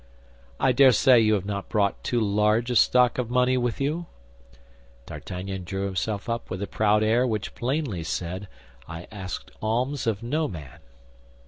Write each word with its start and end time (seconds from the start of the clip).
I 0.59 0.71
dare 0.71 0.93
say 0.93 1.19
you 1.19 1.35
have 1.35 1.45
not 1.45 1.69
brought 1.69 2.03
too 2.03 2.19
large 2.19 2.71
a 2.71 2.75
stock 2.75 3.19
of 3.19 3.29
money 3.29 3.55
with 3.55 3.79
you?" 3.79 4.07
D'Artagnan 5.05 5.63
drew 5.63 5.85
himself 5.85 6.27
up 6.27 6.49
with 6.49 6.59
a 6.63 6.65
proud 6.65 7.03
air 7.03 7.27
which 7.27 7.53
plainly 7.53 8.01
said, 8.03 8.47
"I 8.87 9.05
ask 9.11 9.51
alms 9.61 10.07
of 10.07 10.23
no 10.23 10.47
man." 10.47 10.79